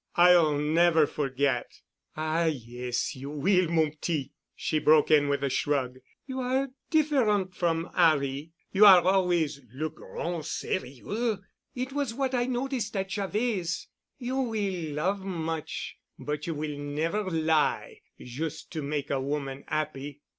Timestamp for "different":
6.89-7.53